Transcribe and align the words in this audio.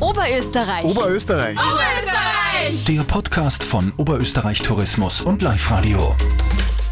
Oberösterreich. 0.00 0.84
Oberösterreich. 0.84 1.56
Oberösterreich. 1.56 2.84
Der 2.86 3.02
Podcast 3.02 3.64
von 3.64 3.92
Oberösterreich 3.96 4.62
Tourismus 4.62 5.20
und 5.20 5.42
Live 5.42 5.70
Radio. 5.70 6.14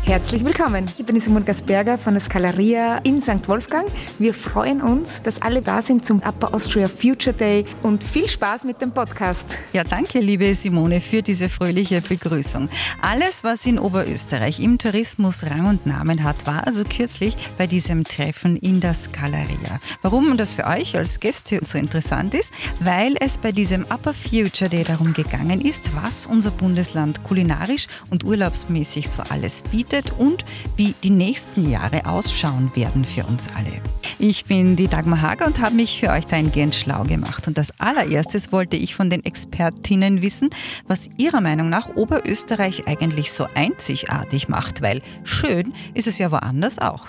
Herzlich 0.07 0.45
willkommen. 0.45 0.89
Ich 0.97 1.05
bin 1.05 1.21
Simon 1.21 1.45
Gasberger 1.45 1.99
von 1.99 2.15
der 2.15 2.21
Scalaria 2.21 2.99
in 2.99 3.21
St. 3.21 3.49
Wolfgang. 3.49 3.89
Wir 4.21 4.35
freuen 4.35 4.81
uns, 4.81 5.21
dass 5.21 5.43
alle 5.43 5.63
da 5.63 5.83
sind 5.83 6.07
zum 6.07 6.19
Upper 6.19 6.55
Austria 6.55 6.87
Future 6.87 7.35
Day 7.35 7.65
und 7.83 8.05
viel 8.05 8.29
Spaß 8.29 8.63
mit 8.63 8.81
dem 8.81 8.93
Podcast. 8.93 9.59
Ja, 9.73 9.83
danke, 9.83 10.21
liebe 10.21 10.55
Simone, 10.55 11.01
für 11.01 11.23
diese 11.23 11.49
fröhliche 11.49 12.01
Begrüßung. 12.01 12.69
Alles, 13.03 13.43
was 13.43 13.67
in 13.67 13.81
Oberösterreich 13.81 14.61
im 14.61 14.79
Tourismus 14.79 15.43
Rang 15.43 15.67
und 15.67 15.87
Namen 15.87 16.23
hat, 16.23 16.47
war 16.47 16.69
also 16.69 16.85
kürzlich 16.85 17.37
bei 17.59 17.67
diesem 17.67 18.05
Treffen 18.05 18.57
in 18.59 18.79
der 18.79 18.95
Scalaria. 18.95 19.81
Warum 20.03 20.37
das 20.37 20.55
für 20.55 20.67
euch 20.69 20.97
als 20.97 21.19
Gäste 21.19 21.59
so 21.65 21.79
interessant 21.79 22.33
ist? 22.33 22.53
Weil 22.79 23.17
es 23.19 23.39
bei 23.39 23.51
diesem 23.51 23.83
Upper 23.83 24.15
Future 24.15 24.71
Day 24.71 24.85
darum 24.85 25.15
gegangen 25.15 25.61
ist, 25.61 25.91
was 26.01 26.27
unser 26.27 26.53
Bundesland 26.53 27.25
kulinarisch 27.25 27.89
und 28.11 28.23
urlaubsmäßig 28.23 29.09
so 29.09 29.25
alles 29.31 29.65
bietet 29.65 29.96
und 30.19 30.45
wie 30.77 30.95
die 31.03 31.11
nächsten 31.11 31.69
Jahre 31.69 32.07
ausschauen 32.07 32.71
werden 32.75 33.05
für 33.05 33.25
uns 33.25 33.49
alle. 33.57 33.73
Ich 34.19 34.45
bin 34.45 34.77
die 34.77 34.89
Dagmar 34.89 35.23
Hager 35.23 35.47
und 35.47 35.61
habe 35.61 35.75
mich 35.75 35.99
für 36.01 36.11
euch 36.11 36.27
dahingehend 36.27 36.75
schlau 36.75 37.05
gemacht. 37.05 37.49
Und 37.49 37.59
als 37.59 37.79
allererstes 37.81 38.53
wollte 38.53 38.77
ich 38.77 38.95
von 38.95 39.11
den 39.11 39.25
Expertinnen 39.25 40.23
wissen, 40.23 40.51
was 40.87 41.11
ihrer 41.17 41.41
Meinung 41.41 41.69
nach 41.69 41.97
Oberösterreich 41.97 42.87
eigentlich 42.87 43.33
so 43.33 43.47
einzigartig 43.55 44.49
macht, 44.49 44.83
weil 44.83 45.03
schön 45.25 45.73
ist 45.95 46.07
es 46.07 46.19
ja 46.19 46.31
woanders 46.31 46.79
auch. 46.79 47.07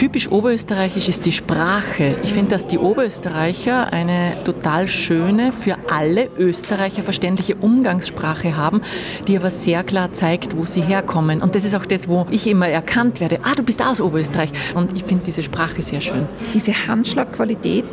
Typisch 0.00 0.32
oberösterreichisch 0.32 1.08
ist 1.10 1.26
die 1.26 1.32
Sprache. 1.32 2.16
Ich 2.22 2.32
finde, 2.32 2.52
dass 2.52 2.66
die 2.66 2.78
Oberösterreicher 2.78 3.92
eine 3.92 4.32
total 4.44 4.88
schöne, 4.88 5.52
für 5.52 5.76
alle 5.90 6.30
Österreicher 6.38 7.02
verständliche 7.02 7.56
Umgangssprache 7.56 8.56
haben, 8.56 8.80
die 9.28 9.36
aber 9.36 9.50
sehr 9.50 9.84
klar 9.84 10.10
zeigt, 10.14 10.56
wo 10.56 10.64
sie 10.64 10.80
herkommen. 10.80 11.42
Und 11.42 11.54
das 11.54 11.66
ist 11.66 11.74
auch 11.74 11.84
das, 11.84 12.08
wo 12.08 12.26
ich 12.30 12.46
immer 12.46 12.66
erkannt 12.66 13.20
werde. 13.20 13.40
Ah, 13.42 13.54
du 13.54 13.62
bist 13.62 13.84
aus 13.84 14.00
Oberösterreich. 14.00 14.52
Und 14.74 14.96
ich 14.96 15.04
finde 15.04 15.24
diese 15.26 15.42
Sprache 15.42 15.82
sehr 15.82 16.00
schön. 16.00 16.26
Diese 16.54 16.72
Handschlagqualität, 16.72 17.84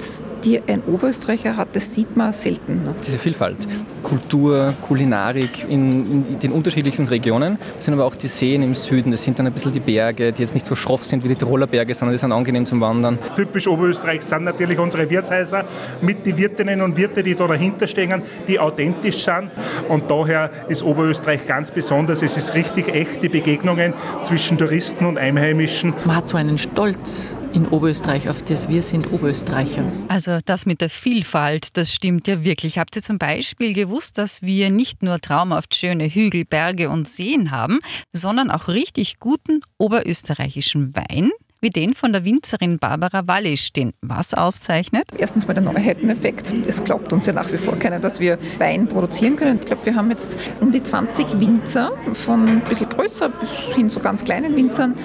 die 0.43 0.61
ein 0.67 0.83
Oberösterreicher 0.83 1.57
hat, 1.57 1.69
das 1.73 1.93
sieht 1.93 2.15
man 2.15 2.33
selten. 2.33 2.83
Ne? 2.83 2.95
Diese 3.05 3.17
Vielfalt, 3.17 3.57
Kultur, 4.03 4.73
Kulinarik 4.87 5.65
in, 5.69 6.25
in, 6.29 6.39
den 6.39 6.51
unterschiedlichsten 6.51 7.07
Regionen. 7.07 7.57
Das 7.75 7.85
sind 7.85 7.93
aber 7.93 8.05
auch 8.05 8.15
die 8.15 8.27
Seen 8.27 8.63
im 8.63 8.75
Süden, 8.75 9.11
das 9.11 9.23
sind 9.23 9.37
dann 9.39 9.47
ein 9.47 9.53
bisschen 9.53 9.71
die 9.71 9.79
Berge, 9.79 10.31
die 10.31 10.41
jetzt 10.41 10.53
nicht 10.53 10.65
so 10.65 10.75
schroff 10.75 11.03
sind 11.03 11.23
wie 11.23 11.29
die 11.29 11.35
Tiroler 11.35 11.67
Berge, 11.67 11.93
sondern 11.95 12.13
die 12.13 12.19
sind 12.19 12.31
angenehm 12.31 12.65
zum 12.65 12.81
Wandern. 12.81 13.17
Typisch 13.35 13.67
Oberösterreich 13.67 14.21
sind 14.21 14.43
natürlich 14.43 14.79
unsere 14.79 15.09
Wirtshäuser 15.09 15.65
mit 16.01 16.25
den 16.25 16.37
Wirtinnen 16.37 16.81
und 16.81 16.97
Wirte, 16.97 17.23
die 17.23 17.35
da 17.35 17.47
dahinter 17.47 17.87
stehen, 17.87 18.21
die 18.47 18.59
authentisch 18.59 19.23
sind. 19.23 19.51
Und 19.87 20.09
daher 20.09 20.49
ist 20.67 20.83
Oberösterreich 20.83 21.45
ganz 21.45 21.71
besonders. 21.71 22.21
Es 22.21 22.37
ist 22.37 22.53
richtig 22.53 22.89
echt, 22.89 23.23
die 23.23 23.29
Begegnungen 23.29 23.93
zwischen 24.23 24.57
Touristen 24.57 25.05
und 25.05 25.17
Einheimischen. 25.17 25.93
Man 26.05 26.17
hat 26.17 26.27
so 26.27 26.37
einen 26.37 26.57
Stolz 26.57 27.35
in 27.57 27.67
Oberösterreich, 27.69 28.29
auf 28.29 28.43
das 28.43 28.69
wir 28.69 28.83
sind 28.83 29.11
Oberösterreicher. 29.11 29.83
Also 30.09 30.37
das 30.45 30.67
mit 30.67 30.79
der 30.79 30.91
Vielfalt, 30.91 31.75
das 31.75 31.91
stimmt 31.91 32.27
ja 32.27 32.45
wirklich. 32.45 32.77
Habt 32.77 32.95
ihr 32.95 33.01
zum 33.01 33.17
Beispiel 33.17 33.73
gewusst, 33.73 34.19
dass 34.19 34.43
wir 34.43 34.69
nicht 34.69 35.01
nur 35.01 35.19
traumhaft 35.19 35.73
schöne 35.73 36.07
Hügel, 36.07 36.45
Berge 36.45 36.91
und 36.91 37.07
Seen 37.07 37.49
haben, 37.49 37.79
sondern 38.13 38.51
auch 38.51 38.67
richtig 38.67 39.19
guten 39.19 39.61
oberösterreichischen 39.79 40.95
Wein? 40.95 41.31
Wie 41.61 41.69
den 41.69 41.93
von 41.93 42.13
der 42.13 42.25
Winzerin 42.25 42.79
Barbara 42.79 43.27
Wallisch, 43.27 43.73
den 43.73 43.93
was 44.01 44.33
auszeichnet? 44.33 45.07
Erstens 45.17 45.47
mal 45.47 45.53
der 45.53 45.63
Neuheiteneffekt. 45.63 46.53
Es 46.67 46.83
glaubt 46.83 47.11
uns 47.13 47.25
ja 47.25 47.33
nach 47.33 47.51
wie 47.51 47.57
vor 47.57 47.77
keiner, 47.77 47.99
dass 47.99 48.19
wir 48.19 48.37
Wein 48.59 48.87
produzieren 48.87 49.35
können. 49.35 49.59
Ich 49.59 49.65
glaube, 49.65 49.85
wir 49.85 49.95
haben 49.95 50.09
jetzt 50.11 50.37
um 50.59 50.71
die 50.71 50.83
20 50.83 51.39
Winzer, 51.39 51.91
von 52.13 52.47
ein 52.47 52.61
bisschen 52.61 52.89
größer 52.89 53.29
bis 53.29 53.75
hin 53.75 53.89
zu 53.89 53.99
ganz 53.99 54.23
kleinen 54.23 54.55
Winzern. 54.55 54.95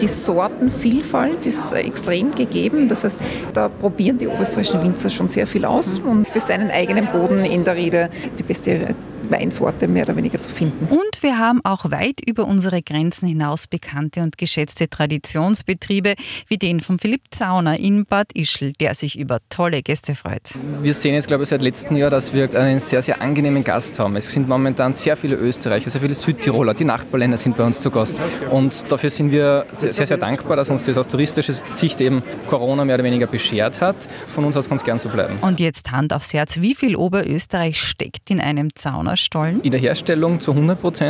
Die 0.00 0.08
Sortenvielfalt 0.08 1.46
ist 1.46 1.72
extrem 1.72 2.32
gegeben. 2.32 2.88
Das 2.88 3.04
heißt, 3.04 3.20
da 3.52 3.68
probieren 3.68 4.18
die 4.18 4.26
oberösterreichischen 4.26 4.82
Winzer 4.82 5.10
schon 5.10 5.28
sehr 5.28 5.46
viel 5.46 5.64
aus 5.64 5.98
und 5.98 6.28
für 6.28 6.40
seinen 6.40 6.70
eigenen 6.70 7.06
Boden 7.06 7.44
in 7.44 7.64
der 7.64 7.76
Rede 7.76 8.10
die 8.38 8.42
beste 8.42 8.94
Weinsorte 9.30 9.88
mehr 9.88 10.04
oder 10.04 10.16
weniger 10.16 10.40
zu 10.40 10.50
finden. 10.50 10.86
Und 10.90 11.16
wir 11.22 11.38
haben 11.38 11.64
auch 11.64 11.90
weit 11.90 12.20
über 12.26 12.44
unsere 12.46 12.82
Grenzen 12.82 13.28
hinaus 13.28 13.66
bekannte 13.66 14.20
und 14.20 14.38
geschätzte 14.38 14.88
Traditionsbetriebe, 14.88 16.14
wie 16.48 16.58
den 16.58 16.80
von 16.80 16.98
Philipp 16.98 17.22
Zauner 17.30 17.78
in 17.78 18.04
Bad 18.04 18.32
Ischl, 18.34 18.72
der 18.74 18.94
sich 18.94 19.18
über 19.18 19.38
tolle 19.48 19.82
Gäste 19.82 20.14
freut. 20.14 20.60
Wir 20.82 20.94
sehen 20.94 21.14
jetzt, 21.14 21.28
glaube 21.28 21.44
ich, 21.44 21.48
seit 21.48 21.62
letztem 21.62 21.96
Jahr, 21.96 22.10
dass 22.10 22.32
wir 22.32 22.54
einen 22.54 22.80
sehr, 22.80 23.02
sehr 23.02 23.20
angenehmen 23.20 23.64
Gast 23.64 23.98
haben. 23.98 24.16
Es 24.16 24.30
sind 24.30 24.48
momentan 24.48 24.94
sehr 24.94 25.16
viele 25.16 25.36
Österreicher, 25.36 25.90
sehr 25.90 26.00
viele 26.00 26.14
Südtiroler, 26.14 26.74
die 26.74 26.84
Nachbarländer 26.84 27.36
sind 27.36 27.56
bei 27.56 27.64
uns 27.64 27.80
zu 27.80 27.90
Gast. 27.90 28.14
Und 28.50 28.90
dafür 28.90 29.10
sind 29.10 29.32
wir 29.32 29.66
sehr, 29.72 29.92
sehr, 29.92 30.18
dankbar, 30.18 30.56
dass 30.56 30.68
uns 30.68 30.82
das 30.82 30.98
aus 30.98 31.08
touristischer 31.08 31.54
Sicht 31.70 32.00
eben 32.00 32.22
Corona 32.46 32.84
mehr 32.84 32.96
oder 32.96 33.04
weniger 33.04 33.26
beschert 33.26 33.80
hat. 33.80 33.96
Von 34.26 34.44
uns 34.44 34.56
aus 34.56 34.68
kann 34.68 34.78
es 34.78 34.84
gern 34.84 34.98
so 34.98 35.08
bleiben. 35.08 35.38
Und 35.40 35.60
jetzt 35.60 35.92
Hand 35.92 36.12
aufs 36.12 36.32
Herz, 36.32 36.60
wie 36.60 36.74
viel 36.74 36.96
Oberösterreich 36.96 37.80
steckt 37.80 38.30
in 38.30 38.40
einem 38.40 38.74
Zauner 38.74 39.16
Stollen? 39.16 39.60
In 39.62 39.70
der 39.70 39.80
Herstellung 39.80 40.40
zu 40.40 40.52
100 40.52 40.80
Prozent 40.80 41.07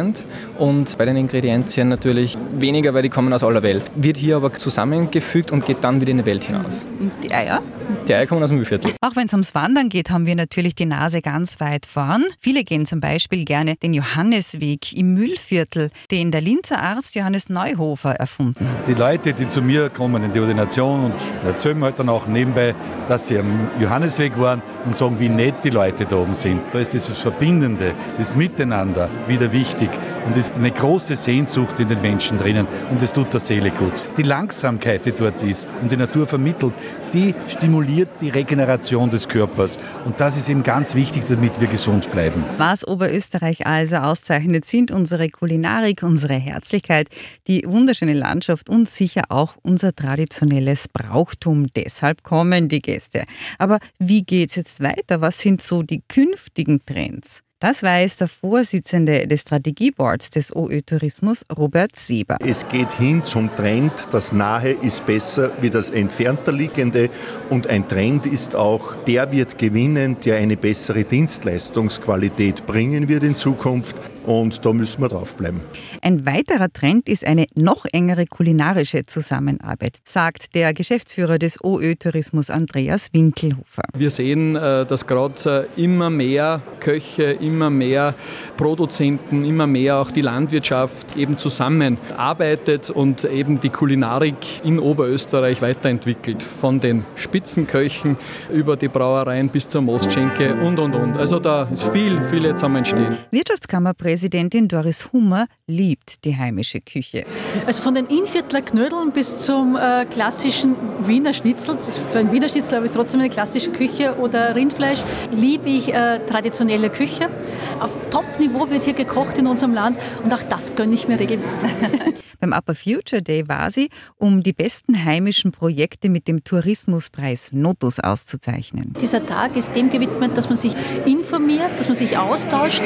und 0.58 0.96
bei 0.98 1.04
den 1.04 1.16
Ingredienzien 1.16 1.88
natürlich 1.88 2.36
weniger, 2.52 2.94
weil 2.94 3.02
die 3.02 3.08
kommen 3.08 3.32
aus 3.32 3.42
aller 3.42 3.62
Welt. 3.62 3.84
Wird 3.94 4.16
hier 4.16 4.36
aber 4.36 4.52
zusammengefügt 4.52 5.50
und 5.50 5.66
geht 5.66 5.78
dann 5.82 6.00
wieder 6.00 6.10
in 6.10 6.18
die 6.18 6.26
Welt 6.26 6.44
hinaus. 6.44 6.86
Und 6.98 7.12
die 7.22 7.32
Eier? 7.32 7.62
Die 8.06 8.14
Eier 8.14 8.26
kommen 8.26 8.42
aus 8.42 8.48
dem 8.48 8.58
Mühlviertel. 8.58 8.92
Auch 9.00 9.16
wenn 9.16 9.26
es 9.26 9.32
ums 9.32 9.54
Wandern 9.54 9.88
geht, 9.88 10.10
haben 10.10 10.26
wir 10.26 10.34
natürlich 10.34 10.74
die 10.74 10.86
Nase 10.86 11.22
ganz 11.22 11.60
weit 11.60 11.86
vorn. 11.86 12.24
Viele 12.38 12.64
gehen 12.64 12.86
zum 12.86 13.00
Beispiel 13.00 13.44
gerne 13.44 13.76
den 13.76 13.92
Johannesweg 13.92 14.92
im 14.94 15.14
Mühlviertel, 15.14 15.90
den 16.10 16.30
der 16.30 16.40
Linzer 16.40 16.82
Arzt 16.82 17.14
Johannes 17.14 17.48
Neuhofer 17.48 18.14
erfunden 18.14 18.66
hat. 18.68 18.86
Die 18.86 18.94
Leute, 18.94 19.32
die 19.32 19.48
zu 19.48 19.62
mir 19.62 19.90
kommen 19.90 20.22
in 20.22 20.32
die 20.32 20.40
Ordination 20.40 21.06
und 21.06 21.14
erzählen 21.44 21.82
halt 21.82 21.98
dann 21.98 22.08
auch 22.08 22.26
nebenbei, 22.26 22.74
dass 23.06 23.28
sie 23.28 23.38
am 23.38 23.68
Johannesweg 23.80 24.38
waren 24.38 24.62
und 24.84 24.96
sagen, 24.96 25.18
wie 25.18 25.28
nett 25.28 25.56
die 25.64 25.70
Leute 25.70 26.06
da 26.06 26.16
oben 26.16 26.34
sind. 26.34 26.60
Da 26.72 26.80
ist 26.80 26.92
dieses 26.92 27.18
Verbindende, 27.18 27.92
das 28.16 28.36
Miteinander 28.36 29.08
wieder 29.26 29.52
wichtig 29.52 29.87
und 30.26 30.36
es 30.36 30.48
ist 30.48 30.56
eine 30.56 30.70
große 30.70 31.16
Sehnsucht 31.16 31.80
in 31.80 31.88
den 31.88 32.00
Menschen 32.00 32.38
drinnen 32.38 32.66
und 32.90 33.02
es 33.02 33.12
tut 33.12 33.32
der 33.32 33.40
Seele 33.40 33.70
gut. 33.70 33.92
Die 34.16 34.22
Langsamkeit, 34.22 35.06
die 35.06 35.12
dort 35.12 35.42
ist 35.42 35.68
und 35.82 35.90
die 35.90 35.96
Natur 35.96 36.26
vermittelt, 36.26 36.72
die 37.12 37.34
stimuliert 37.46 38.10
die 38.20 38.28
Regeneration 38.28 39.10
des 39.10 39.28
Körpers 39.28 39.78
und 40.04 40.20
das 40.20 40.36
ist 40.36 40.48
eben 40.48 40.62
ganz 40.62 40.94
wichtig, 40.94 41.24
damit 41.28 41.60
wir 41.60 41.68
gesund 41.68 42.10
bleiben. 42.10 42.44
Was 42.58 42.86
Oberösterreich 42.86 43.66
also 43.66 43.96
auszeichnet, 43.96 44.64
sind 44.64 44.90
unsere 44.90 45.28
Kulinarik, 45.28 46.02
unsere 46.02 46.34
Herzlichkeit, 46.34 47.08
die 47.46 47.64
wunderschöne 47.66 48.14
Landschaft 48.14 48.68
und 48.68 48.88
sicher 48.88 49.24
auch 49.28 49.54
unser 49.62 49.94
traditionelles 49.94 50.88
Brauchtum. 50.88 51.66
Deshalb 51.74 52.22
kommen 52.22 52.68
die 52.68 52.80
Gäste. 52.80 53.24
Aber 53.58 53.78
wie 53.98 54.22
geht 54.22 54.50
es 54.50 54.56
jetzt 54.56 54.82
weiter? 54.82 55.20
Was 55.20 55.38
sind 55.38 55.62
so 55.62 55.82
die 55.82 56.02
künftigen 56.08 56.84
Trends? 56.84 57.42
Das 57.60 57.82
weiß 57.82 58.18
der 58.18 58.28
Vorsitzende 58.28 59.26
des 59.26 59.40
Strategieboards 59.40 60.30
des 60.30 60.54
OÖ 60.54 60.80
Tourismus, 60.80 61.44
Robert 61.56 61.96
Sieber. 61.96 62.36
Es 62.38 62.68
geht 62.68 62.92
hin 62.92 63.24
zum 63.24 63.52
Trend, 63.56 63.92
das 64.12 64.32
Nahe 64.32 64.70
ist 64.70 65.04
besser 65.06 65.50
wie 65.60 65.68
das 65.68 65.90
entfernter 65.90 66.52
liegende 66.52 67.10
und 67.50 67.66
ein 67.66 67.88
Trend 67.88 68.26
ist 68.26 68.54
auch, 68.54 68.94
der 69.06 69.32
wird 69.32 69.58
gewinnen, 69.58 70.16
der 70.24 70.36
eine 70.36 70.56
bessere 70.56 71.02
Dienstleistungsqualität 71.02 72.64
bringen 72.64 73.08
wird 73.08 73.24
in 73.24 73.34
Zukunft 73.34 73.96
und 74.28 74.64
da 74.66 74.74
müssen 74.74 75.00
wir 75.00 75.08
draufbleiben. 75.08 75.62
Ein 76.02 76.26
weiterer 76.26 76.70
Trend 76.70 77.08
ist 77.08 77.26
eine 77.26 77.46
noch 77.54 77.86
engere 77.90 78.26
kulinarische 78.26 79.06
Zusammenarbeit, 79.06 79.96
sagt 80.04 80.54
der 80.54 80.74
Geschäftsführer 80.74 81.38
des 81.38 81.64
OÖ 81.64 81.94
Tourismus 81.94 82.50
Andreas 82.50 83.14
Winkelhofer. 83.14 83.84
Wir 83.96 84.10
sehen, 84.10 84.54
äh, 84.54 84.84
dass 84.84 85.06
gerade 85.06 85.68
äh, 85.76 85.82
immer 85.82 86.10
mehr 86.10 86.60
Köche, 86.78 87.22
immer 87.40 87.70
mehr 87.70 88.14
Produzenten, 88.58 89.46
immer 89.46 89.66
mehr 89.66 89.96
auch 89.96 90.10
die 90.10 90.20
Landwirtschaft 90.20 91.16
eben 91.16 91.38
zusammenarbeitet 91.38 92.90
und 92.90 93.24
eben 93.24 93.60
die 93.60 93.70
Kulinarik 93.70 94.36
in 94.62 94.78
Oberösterreich 94.78 95.62
weiterentwickelt. 95.62 96.42
Von 96.42 96.80
den 96.80 97.06
Spitzenköchen 97.16 98.18
über 98.52 98.76
die 98.76 98.88
Brauereien 98.88 99.48
bis 99.48 99.68
zur 99.68 99.80
Mostschenke 99.80 100.54
und 100.54 100.78
und 100.78 100.94
und. 100.94 101.16
Also 101.16 101.38
da 101.38 101.62
ist 101.72 101.84
viel, 101.88 102.20
viel 102.24 102.44
jetzt 102.44 102.62
am 102.62 102.76
Entstehen. 102.76 103.16
Wirtschaftskammerpräsident 103.30 104.17
Präsidentin 104.18 104.66
Doris 104.66 105.12
Hummer 105.12 105.46
liebt 105.68 106.24
die 106.24 106.36
heimische 106.36 106.80
Küche. 106.80 107.24
Also 107.66 107.84
von 107.84 107.94
den 107.94 108.06
Innviertler 108.06 108.62
Knödeln 108.62 109.12
bis 109.12 109.38
zum 109.38 109.76
äh, 109.76 110.06
klassischen 110.06 110.74
Wiener 111.06 111.32
Schnitzel, 111.32 111.78
so 111.78 112.18
ein 112.18 112.32
Wiener 112.32 112.48
Schnitzel, 112.48 112.74
aber 112.74 112.86
ist 112.86 112.94
trotzdem 112.94 113.20
eine 113.20 113.30
klassische 113.30 113.70
Küche 113.70 114.16
oder 114.16 114.56
Rindfleisch, 114.56 115.04
liebe 115.30 115.68
ich 115.68 115.94
äh, 115.94 116.18
traditionelle 116.26 116.90
Küche. 116.90 117.30
Auf 117.78 117.96
Top-Niveau 118.10 118.68
wird 118.70 118.82
hier 118.82 118.94
gekocht 118.94 119.38
in 119.38 119.46
unserem 119.46 119.72
Land 119.72 119.96
und 120.24 120.34
auch 120.34 120.42
das 120.42 120.74
gönne 120.74 120.94
ich 120.94 121.06
mir 121.06 121.20
regelmäßig. 121.20 121.70
Beim 122.40 122.52
Upper 122.52 122.74
Future 122.74 123.22
Day 123.22 123.48
war 123.48 123.70
sie, 123.70 123.88
um 124.16 124.42
die 124.42 124.52
besten 124.52 125.04
heimischen 125.04 125.52
Projekte 125.52 126.08
mit 126.08 126.26
dem 126.26 126.42
Tourismuspreis 126.42 127.52
Notus 127.52 128.00
auszuzeichnen. 128.00 128.94
Dieser 129.00 129.24
Tag 129.24 129.56
ist 129.56 129.76
dem 129.76 129.90
gewidmet, 129.90 130.36
dass 130.36 130.48
man 130.48 130.58
sich 130.58 130.72
informiert, 131.04 131.70
dass 131.76 131.86
man 131.88 131.96
sich 131.96 132.16
austauscht, 132.16 132.82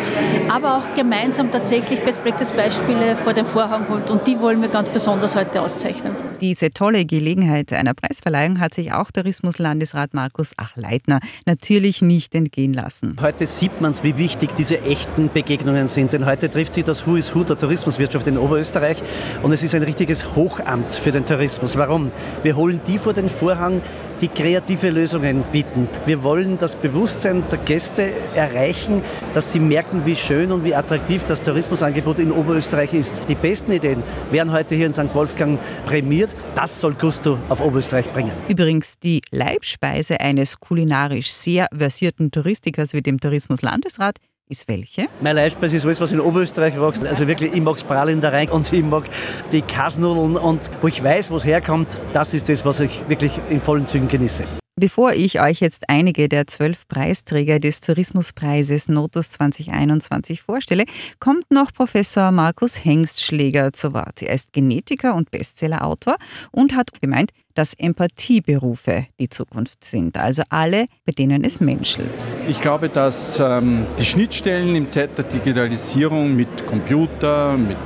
aber 0.49 0.77
auch 0.77 0.95
gemeinsam 0.95 1.22
tatsächlich 1.53 2.01
Best-Practice-Beispiele 2.01 3.17
vor 3.17 3.33
den 3.33 3.47
Vorhang 3.47 3.89
holt. 3.89 4.11
Und 4.11 4.27
die 4.27 4.41
wollen 4.41 4.61
wir 4.61 4.69
ganz 4.69 4.89
besonders 4.89 5.37
heute 5.37 5.61
auszeichnen. 5.61 6.13
Diese 6.41 6.71
tolle 6.71 7.05
Gelegenheit 7.05 7.73
einer 7.73 7.95
Preisverleihung 7.95 8.59
hat 8.59 8.75
sich 8.75 8.93
auch 8.93 9.11
Tourismuslandesrat 9.13 10.13
Markus 10.13 10.53
Achleitner 10.57 11.21
natürlich 11.47 12.03
nicht 12.03 12.35
entgehen 12.35 12.75
lassen. 12.75 13.17
Heute 13.21 13.47
sieht 13.47 13.81
man 13.81 13.93
es, 13.93 14.03
wie 14.03 14.17
wichtig 14.17 14.55
diese 14.57 14.81
echten 14.81 15.31
Begegnungen 15.33 15.87
sind. 15.87 16.13
Denn 16.13 16.27
heute 16.27 16.51
trifft 16.51 16.75
sich 16.75 16.85
das 16.85 17.07
Who 17.07 17.17
is 17.17 17.35
Who 17.35 17.45
der 17.45 17.57
Tourismuswirtschaft 17.57 18.27
in 18.27 18.39
Oberösterreich 18.39 19.03
und 19.43 19.53
es 19.53 19.63
ist 19.63 19.75
ein 19.75 19.83
richtiges 19.83 20.35
Hochamt 20.35 20.95
für 20.95 21.13
den 21.13 21.25
Tourismus. 21.25 21.77
Warum? 21.77 22.11
Wir 22.43 22.57
holen 22.57 22.81
die 22.87 22.99
vor 22.99 23.13
den 23.13 23.29
Vorhang, 23.29 23.81
die 24.23 24.29
kreative 24.29 24.91
Lösungen 24.91 25.43
bieten. 25.51 25.89
Wir 26.07 26.23
wollen 26.23 26.57
das 26.57 26.77
Bewusstsein 26.77 27.43
der 27.51 27.59
Gäste 27.59 28.13
erreichen, 28.35 29.03
dass 29.35 29.53
sie 29.53 29.59
merken, 29.61 30.07
wie 30.07 30.17
schön 30.17 30.53
und 30.53 30.65
wie 30.65 30.75
attraktiv 30.75 31.25
das 31.25 31.43
Tourismusangebot 31.43 32.21
in 32.21 32.31
Oberösterreich 32.31 32.95
ist. 32.95 33.21
Die 33.29 33.35
besten 33.35 33.73
Ideen 33.73 34.03
werden 34.31 34.53
heute 34.53 34.77
hier 34.77 34.87
in 34.87 34.93
St. 34.93 35.13
Wolfgang 35.13 35.59
prämiert. 35.85 36.35
Das 36.55 36.81
soll 36.81 36.95
Gusto 36.95 37.37
auf 37.49 37.61
Oberösterreich 37.61 38.11
bringen. 38.13 38.33
Übrigens 38.49 38.99
die 39.01 39.23
Leibspeise 39.33 40.21
eines 40.21 40.61
kulinarisch 40.61 41.31
sehr 41.31 41.67
versierten 41.77 42.31
Touristikers 42.31 42.93
wie 42.93 43.03
dem 43.03 43.19
Tourismuslandesrat 43.19 44.19
ist 44.53 44.69
welche? 44.69 45.07
Mein 45.21 45.35
Leibspeise 45.35 45.77
ist 45.77 45.85
alles, 45.85 46.01
was 46.01 46.13
in 46.13 46.21
Oberösterreich 46.21 46.81
wächst. 46.81 47.05
Also 47.05 47.27
wirklich, 47.27 47.53
ich 47.53 47.61
mag 47.61 47.75
das 47.75 47.85
Pralinderrein 47.85 48.49
und 48.51 48.73
ich 48.73 48.85
mag 48.85 49.05
die 49.51 49.63
Kasnudeln 49.63 50.37
und 50.37 50.71
wo 50.81 50.87
ich 50.87 51.03
weiß, 51.03 51.31
wo 51.31 51.37
es 51.37 51.45
herkommt, 51.45 52.01
das 52.13 52.35
ist 52.35 52.49
das, 52.49 52.65
was 52.65 52.81
ich 52.81 53.03
wirklich 53.09 53.41
in 53.51 53.61
vollen 53.61 53.87
Zügen 53.87 54.09
genieße. 54.09 54.62
Bevor 54.81 55.13
ich 55.13 55.39
euch 55.39 55.61
jetzt 55.61 55.91
einige 55.91 56.31
der 56.31 56.47
zwölf 56.47 56.89
Preisträger 56.89 57.61
des 57.61 57.83
Tourismuspreises 57.83 58.89
Notus 58.89 59.29
2021 59.29 60.41
vorstelle, 60.41 60.87
kommt 61.21 61.51
noch 61.51 61.75
Professor 61.75 62.31
Markus 62.31 62.83
Hengstschläger 62.83 63.75
zu 63.75 63.93
Wort. 63.93 64.23
Er 64.23 64.33
ist 64.35 64.55
Genetiker 64.55 65.15
und 65.15 65.31
Bestsellerautor 65.31 66.17
und 66.53 66.75
hat 66.75 66.89
gemeint, 67.03 67.33
dass 67.55 67.75
Empathieberufe 67.75 69.09
die 69.21 69.29
Zukunft 69.29 69.85
sind, 69.85 70.17
also 70.17 70.43
alle, 70.49 70.87
bei 71.05 71.13
denen 71.13 71.45
es 71.45 71.61
menschelt. 71.61 72.39
Ich 72.49 72.59
glaube, 72.59 72.89
dass 72.89 73.39
ähm, 73.41 73.85
die 73.99 74.07
Schnittstellen 74.07 74.75
im 74.75 74.91
Zeit 74.91 75.19
der 75.19 75.27
Digitalisierung 75.27 76.35
mit 76.35 76.67
Computer, 76.67 77.59
mit 77.59 77.77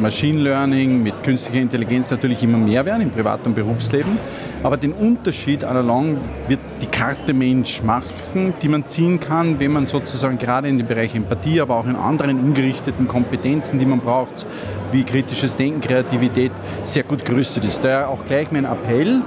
Machine 0.00 0.42
Learning, 0.42 1.04
mit 1.04 1.22
künstlicher 1.22 1.60
Intelligenz 1.60 2.10
natürlich 2.10 2.42
immer 2.42 2.58
mehr 2.58 2.84
werden 2.84 3.02
im 3.02 3.10
Privat- 3.10 3.46
und 3.46 3.54
Berufsleben. 3.54 4.18
Aber 4.66 4.76
den 4.76 4.94
Unterschied 4.94 5.62
allalong 5.62 6.18
wird 6.48 6.58
die 6.82 6.86
Karte 6.86 7.32
Mensch 7.32 7.84
machen, 7.84 8.52
die 8.60 8.66
man 8.66 8.84
ziehen 8.84 9.20
kann, 9.20 9.60
wenn 9.60 9.70
man 9.70 9.86
sozusagen 9.86 10.38
gerade 10.38 10.66
in 10.66 10.76
dem 10.76 10.88
Bereich 10.88 11.14
Empathie, 11.14 11.60
aber 11.60 11.76
auch 11.76 11.86
in 11.86 11.94
anderen 11.94 12.40
ungerichteten 12.40 13.06
Kompetenzen, 13.06 13.78
die 13.78 13.86
man 13.86 14.00
braucht, 14.00 14.44
wie 14.90 15.04
kritisches 15.04 15.56
Denken, 15.56 15.80
Kreativität, 15.80 16.50
sehr 16.82 17.04
gut 17.04 17.24
gerüstet 17.24 17.64
ist. 17.64 17.84
Daher 17.84 18.10
auch 18.10 18.24
gleich 18.24 18.50
mein 18.50 18.64
Appell, 18.64 19.22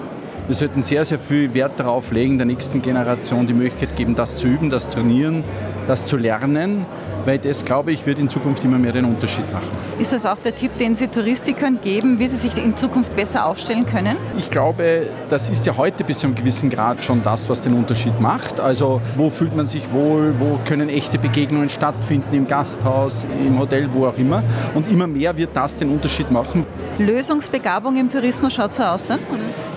wir 0.50 0.56
sollten 0.56 0.82
sehr, 0.82 1.06
sehr 1.06 1.20
viel 1.20 1.54
Wert 1.54 1.80
darauf 1.80 2.12
legen, 2.12 2.40
der 2.40 2.48
nächsten 2.48 2.82
Generation 2.82 3.46
die 3.46 3.54
Möglichkeit 3.54 3.96
geben, 3.96 4.16
das 4.16 4.36
zu 4.36 4.48
üben, 4.48 4.72
das 4.72 4.90
zu 4.90 4.96
trainieren, 4.98 5.44
das 5.86 6.08
zu 6.08 6.18
lernen 6.18 6.88
weil 7.26 7.38
das, 7.38 7.66
glaube 7.66 7.92
ich, 7.92 8.06
wird 8.06 8.20
in 8.20 8.30
Zukunft 8.30 8.64
immer 8.64 8.78
mehr 8.78 8.92
den 8.92 9.06
Unterschied 9.06 9.52
machen. 9.52 9.70
Ist 10.00 10.14
das 10.14 10.26
auch 10.26 10.40
der 10.40 10.56
Tipp, 10.56 10.78
den 10.78 10.96
Sie 10.96 11.08
Touristikern 11.08 11.80
geben, 11.82 12.20
wie 12.20 12.28
sie 12.28 12.38
sich 12.38 12.58
in 12.58 12.76
Zukunft 12.76 13.16
besser 13.16 13.46
aufstellen 13.46 13.86
können? 13.86 14.18
Ich 14.38 14.50
glaube, 14.50 15.08
das 15.30 15.50
ist 15.50 15.66
ja 15.66 15.76
heute 15.78 16.04
bis 16.04 16.20
zu 16.20 16.28
einem 16.28 16.36
gewissen 16.36 16.70
Grad 16.70 17.04
schon 17.04 17.22
das, 17.24 17.50
was 17.50 17.62
den 17.62 17.74
Unterschied 17.74 18.20
macht. 18.20 18.60
Also 18.60 19.02
wo 19.16 19.30
fühlt 19.30 19.56
man 19.56 19.68
sich 19.68 19.92
wohl, 19.92 20.34
wo 20.40 20.60
können 20.66 20.90
echte 20.90 21.20
Begegnungen 21.20 21.70
stattfinden, 21.70 22.34
im 22.34 22.48
Gasthaus, 22.48 23.26
im 23.46 23.60
Hotel, 23.60 23.90
wo 23.94 24.08
auch 24.08 24.18
immer. 24.18 24.42
Und 24.74 24.90
immer 24.90 25.08
mehr 25.08 25.36
wird 25.38 25.50
das 25.54 25.78
den 25.78 25.90
Unterschied 25.90 26.32
machen. 26.32 26.66
Lösungsbegabung 26.98 27.96
im 27.98 28.10
Tourismus 28.10 28.54
schaut 28.54 28.74
so 28.74 28.84
aus 28.84 29.04
dann? 29.04 29.20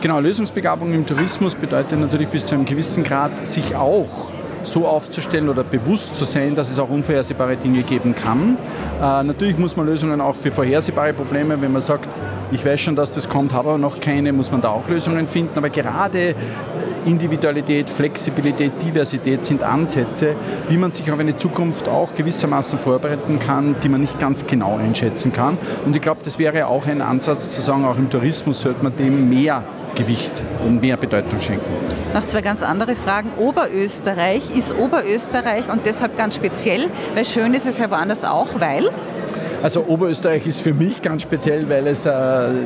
Genau, 0.03 0.19
Lösungsbegabung 0.19 0.93
im 0.95 1.07
Tourismus 1.07 1.55
bedeutet 1.55 2.01
natürlich 2.01 2.27
bis 2.27 2.45
zu 2.45 2.57
einem 2.57 2.65
gewissen 2.65 3.05
Grad 3.05 3.47
sich 3.47 3.77
auch 3.77 4.31
so 4.65 4.85
aufzustellen 4.85 5.49
oder 5.49 5.63
bewusst 5.63 6.17
zu 6.17 6.25
sein, 6.25 6.57
dass 6.57 6.73
es 6.73 6.81
auch 6.81 6.89
unvorhersehbare 6.91 7.57
Dinge 7.57 7.85
geben 7.85 8.13
kann. 8.13 8.57
Äh, 9.01 9.23
natürlich 9.23 9.57
muss 9.59 9.77
man 9.77 9.87
Lösungen 9.87 10.21
auch 10.21 10.35
für 10.35 10.51
vorhersehbare 10.51 11.13
Probleme, 11.13 11.63
wenn 11.63 11.73
man 11.73 11.83
sagt, 11.83 12.09
ich 12.51 12.65
weiß 12.65 12.81
schon, 12.81 12.97
dass 12.97 13.15
das 13.15 13.29
kommt, 13.29 13.53
habe 13.53 13.69
aber 13.69 13.79
noch 13.79 14.01
keine, 14.01 14.33
muss 14.33 14.51
man 14.51 14.61
da 14.61 14.71
auch 14.71 14.89
Lösungen 14.89 15.29
finden. 15.29 15.57
Aber 15.57 15.71
gerade 15.71 16.35
Individualität, 17.07 17.91
Flexibilität, 17.91 18.73
Diversität 18.83 19.45
sind 19.45 19.63
Ansätze, 19.63 20.37
wie 20.69 20.77
man 20.77 20.93
sich 20.93 21.11
auf 21.11 21.19
eine 21.19 21.37
Zukunft 21.37 21.89
auch 21.89 22.15
gewissermaßen 22.15 22.79
vorbereiten 22.79 23.39
kann, 23.39 23.77
die 23.83 23.89
man 23.89 24.01
nicht 24.01 24.19
ganz 24.19 24.47
genau 24.47 24.77
einschätzen 24.77 25.33
kann. 25.33 25.59
Und 25.85 25.97
ich 25.97 26.03
glaube, 26.03 26.21
das 26.25 26.39
wäre 26.39 26.67
auch 26.67 26.87
ein 26.87 27.03
Ansatz 27.03 27.55
zu 27.55 27.61
sagen, 27.61 27.85
auch 27.85 27.97
im 27.97 28.11
Tourismus 28.11 28.61
sollte 28.61 28.83
man 28.83 28.97
dem 28.97 29.29
mehr 29.29 29.65
Gewicht 29.95 30.33
und 30.65 30.81
mehr 30.81 30.97
Bedeutung 30.97 31.41
schenken. 31.41 31.67
Noch 32.15 32.25
zwei 32.25 32.41
ganz 32.41 32.63
andere 32.63 32.97
Fragen. 32.97 33.33
Oberösterreich 33.37 34.57
ist 34.57 34.77
Oberösterreich 34.77 35.65
und 35.71 35.87
deshalb 35.87 36.17
ganz 36.17 36.37
speziell, 36.37 36.87
weil 37.15 37.25
schön 37.25 37.55
ist 37.55 37.67
es 37.67 37.79
ja 37.79 37.91
woanders 37.91 38.25
auch, 38.25 38.49
weil 38.59 38.91
also 39.62 39.85
Oberösterreich 39.87 40.47
ist 40.47 40.61
für 40.61 40.75
mich 40.75 41.00
ganz 41.00 41.23
speziell, 41.23 41.69
weil 41.69 41.87
es 41.87 42.05
äh, 42.05 42.11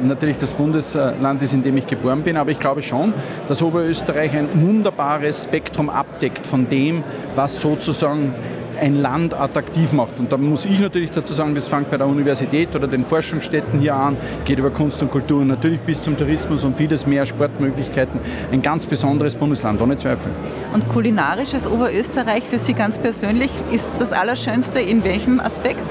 natürlich 0.02 0.38
das 0.38 0.54
Bundesland 0.54 1.43
ist, 1.43 1.52
in 1.52 1.62
dem 1.62 1.76
ich 1.76 1.87
geboren 1.87 2.22
bin. 2.22 2.37
Aber 2.37 2.50
ich 2.50 2.58
glaube 2.58 2.82
schon, 2.82 3.12
dass 3.48 3.62
Oberösterreich 3.62 4.34
ein 4.34 4.48
wunderbares 4.54 5.44
Spektrum 5.44 5.90
abdeckt 5.90 6.46
von 6.46 6.69
dem, 6.69 7.04
was 7.34 7.60
sozusagen 7.60 8.34
ein 8.81 8.96
Land 8.96 9.34
attraktiv 9.34 9.93
macht. 9.93 10.19
Und 10.19 10.32
da 10.32 10.37
muss 10.37 10.64
ich 10.64 10.81
natürlich 10.81 11.11
dazu 11.11 11.34
sagen, 11.34 11.55
das 11.55 11.69
fängt 11.69 11.90
bei 11.90 11.96
der 11.96 12.06
Universität 12.06 12.75
oder 12.75 12.87
den 12.87 13.05
Forschungsstätten 13.05 13.81
hier 13.81 13.94
an, 13.94 14.17
geht 14.44 14.58
über 14.58 14.70
Kunst 14.70 15.02
und 15.02 15.11
Kultur 15.11 15.40
und 15.40 15.49
natürlich 15.49 15.81
bis 15.81 16.02
zum 16.02 16.17
Tourismus 16.17 16.64
und 16.64 16.76
vieles 16.76 17.06
mehr 17.06 17.26
Sportmöglichkeiten. 17.26 18.20
Ein 18.52 18.62
ganz 18.62 18.87
besonderes 18.87 19.34
Bundesland, 19.34 19.81
ohne 19.81 19.96
Zweifel. 19.96 20.31
Und 20.73 20.88
kulinarisches 20.88 21.70
Oberösterreich 21.70 22.44
für 22.44 22.58
Sie 22.58 22.75
ganz 22.75 22.99
persönlich 22.99 23.50
ist 23.73 23.93
das 23.99 24.12
Allerschönste 24.12 24.81
in 24.81 25.05
welchem 25.05 25.40
Aspekt? 25.40 25.84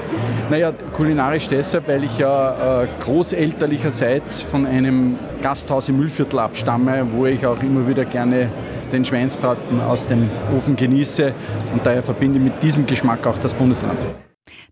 Naja, 0.50 0.72
kulinarisch 0.92 1.48
deshalb, 1.48 1.88
weil 1.88 2.04
ich 2.04 2.18
ja 2.18 2.82
äh, 2.82 2.86
großelterlicherseits 3.00 4.42
von 4.42 4.64
einem 4.64 5.18
Gasthaus 5.42 5.88
im 5.88 5.98
Müllviertel 5.98 6.38
abstamme, 6.38 7.06
wo 7.12 7.26
ich 7.26 7.44
auch 7.46 7.60
immer 7.62 7.88
wieder 7.88 8.04
gerne 8.04 8.48
den 8.92 9.04
Schweinsbraten 9.04 9.80
aus 9.80 10.06
dem 10.06 10.28
Ofen 10.56 10.76
genieße 10.76 11.34
und 11.72 11.84
daher 11.84 12.02
verbinde 12.02 12.38
ich 12.38 12.44
mit 12.44 12.62
diesem 12.62 12.86
Geschmack 12.86 13.26
auch 13.26 13.38
das 13.38 13.54
Bundesland. 13.54 13.98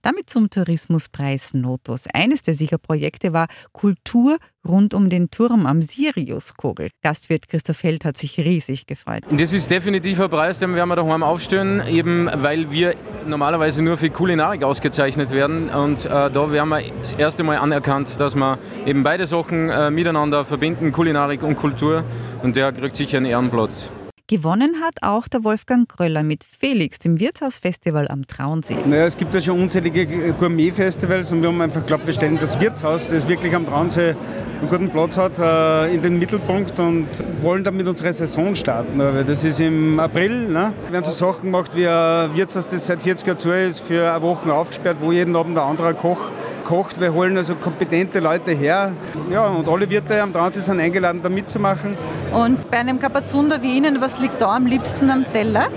Damit 0.02 0.28
zum 0.28 0.50
Tourismuspreis 0.50 1.54
Notus. 1.54 2.04
Eines 2.12 2.42
der 2.42 2.54
Siegerprojekte 2.54 3.33
war 3.33 3.47
Kultur 3.73 4.37
rund 4.66 4.94
um 4.94 5.09
den 5.09 5.30
Turm 5.30 5.66
am 5.66 5.83
Siriuskogel. 5.83 6.90
Gastwirt 7.02 7.49
Christoph 7.49 7.83
Held 7.83 8.04
hat 8.04 8.18
sich 8.18 8.38
riesig 8.38 8.87
gefreut. 8.87 9.25
Das 9.30 9.52
ist 9.52 9.71
definitiv 9.71 10.21
ein 10.21 10.30
Preis, 10.30 10.59
den 10.59 10.75
werden 10.75 10.88
wir 10.88 10.97
daheim 10.97 11.23
aufstellen, 11.23 11.83
eben 11.88 12.28
weil 12.35 12.71
wir 12.71 12.94
normalerweise 13.26 13.83
nur 13.83 13.97
für 13.97 14.11
Kulinarik 14.11 14.62
ausgezeichnet 14.62 15.30
werden. 15.30 15.71
Und 15.71 16.04
äh, 16.04 16.09
da 16.09 16.52
werden 16.52 16.68
wir 16.68 16.83
das 17.00 17.12
erste 17.14 17.42
Mal 17.42 17.56
anerkannt, 17.56 18.21
dass 18.21 18.35
wir 18.35 18.59
eben 18.87 19.02
beide 19.02 19.26
Sachen 19.26 19.71
äh, 19.71 19.90
miteinander 19.90 20.44
verbinden, 20.44 20.92
Kulinarik 20.92 21.42
und 21.42 21.56
Kultur. 21.56 22.04
Und 22.42 22.56
der 22.56 22.73
kriegt 22.73 22.97
sicher 22.97 23.16
einen 23.16 23.26
Ehrenplatz. 23.26 23.90
Gewonnen 24.26 24.76
hat 24.83 25.02
auch 25.02 25.28
der 25.28 25.45
Wolfgang 25.45 25.87
Gröller 25.87 26.23
mit 26.23 26.45
Felix, 26.45 26.99
dem 26.99 27.21
Wirtshausfestival 27.21 28.09
am 28.09 28.26
Traunsee. 28.26 28.78
Naja, 28.87 29.04
es 29.04 29.19
gibt 29.19 29.35
ja 29.35 29.43
schon 29.43 29.61
unzählige 29.61 30.33
Gourmet-Festivals 30.33 31.31
und 31.31 31.43
wir 31.43 31.50
haben 31.50 31.61
einfach 31.61 31.83
geglaubt, 31.83 32.07
wir 32.07 32.14
stellen 32.14 32.38
das 32.38 32.59
Wirtshaus, 32.59 33.11
das 33.11 33.28
wirklich 33.28 33.54
am 33.54 33.66
Traunsee 33.66 34.16
einen 34.61 34.71
guten 34.71 34.88
Platz 34.88 35.19
hat, 35.19 35.38
äh, 35.38 35.95
in 35.95 36.00
den 36.00 36.19
Mittelpunkt 36.19 36.81
und 36.81 37.07
wollen 37.43 37.64
damit 37.64 37.87
unsere 37.87 38.14
Saison 38.14 38.54
starten. 38.54 38.99
Das 38.99 39.45
ist 39.45 39.61
im 39.61 40.00
April. 40.00 40.49
Ne? 40.49 40.73
Wir 40.85 40.93
werden 40.95 41.04
so 41.04 41.12
Sachen 41.12 41.43
gemacht 41.43 41.76
wie 41.76 41.87
ein 41.87 42.35
Wirtshaus, 42.35 42.66
das 42.66 42.87
seit 42.87 43.02
40 43.02 43.26
Jahren 43.26 43.38
zu 43.38 43.50
ist, 43.50 43.81
für 43.81 44.11
eine 44.11 44.23
Woche 44.23 44.54
aufgesperrt, 44.54 44.97
wo 45.02 45.12
jeden 45.12 45.37
Abend 45.37 45.59
ein 45.59 45.69
anderer 45.69 45.93
Koch 45.93 46.31
kocht. 46.64 47.00
Wir 47.00 47.12
holen 47.12 47.37
also 47.37 47.54
kompetente 47.54 48.21
Leute 48.21 48.52
her. 48.52 48.92
Ja, 49.30 49.47
und 49.47 49.68
alle 49.68 49.88
Wirte 49.88 50.21
am 50.21 50.33
Traunsee 50.33 50.61
sind 50.61 50.80
eingeladen, 50.80 51.21
da 51.23 51.28
mitzumachen. 51.28 51.97
Und 52.33 52.71
bei 52.71 52.78
einem 52.78 52.99
Kapazunder 52.99 53.62
wie 53.62 53.76
Ihnen, 53.76 54.00
was 54.00 54.18
liegt 54.18 54.40
da 54.40 54.56
am 54.56 54.66
liebsten 54.66 55.11
am 55.11 55.25
Teller? 55.33 55.68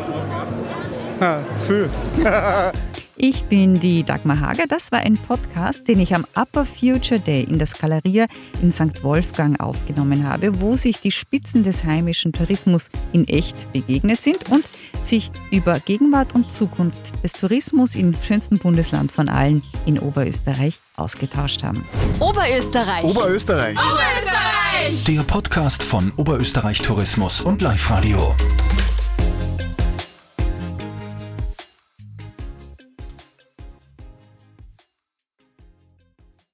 Ha, 1.20 1.40
viel. 1.60 1.90
Ich 3.20 3.46
bin 3.46 3.80
die 3.80 4.04
Dagmar 4.04 4.40
Hager. 4.40 4.66
Das 4.68 4.92
war 4.92 5.00
ein 5.00 5.18
Podcast, 5.18 5.88
den 5.88 6.00
ich 6.00 6.14
am 6.14 6.24
Upper 6.36 6.66
Future 6.66 7.20
Day 7.20 7.44
in 7.44 7.58
der 7.58 7.66
Skaleria 7.66 8.28
in 8.62 8.72
St. 8.72 9.04
Wolfgang 9.04 9.60
aufgenommen 9.60 10.28
habe, 10.28 10.62
wo 10.62 10.76
sich 10.76 11.00
die 11.00 11.12
Spitzen 11.12 11.64
des 11.64 11.84
heimischen 11.84 12.32
Tourismus 12.32 12.92
in 13.14 13.28
echt 13.28 13.74
begegnet 13.74 14.22
sind 14.22 14.52
und 14.52 14.66
sich 15.02 15.32
über 15.50 15.80
Gegenwart 15.80 16.36
und 16.36 16.52
Zukunft 16.52 17.24
des 17.24 17.34
Tourismus 17.34 17.96
im 17.96 18.16
schönsten 18.22 18.60
Bundesland 18.60 19.12
von 19.12 19.30
allen 19.30 19.64
in 19.88 19.98
Oberösterreich 19.98 20.80
ausgetauscht 20.96 21.64
haben. 21.64 21.84
Oberösterreich. 22.20 23.04
Oberösterreich. 23.04 23.78
Oberösterreich. 23.78 25.04
Der 25.06 25.24
Podcast 25.24 25.82
von 25.82 26.12
Oberösterreich 26.18 26.84
Tourismus 26.84 27.42
und 27.42 27.64
Live 27.64 27.90
Radio. 27.90 28.36